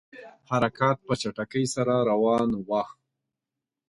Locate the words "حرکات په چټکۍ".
0.49-1.65